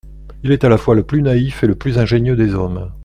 [0.41, 2.91] Il est à la fois le plus naïf et le plus ingénieux des hommes.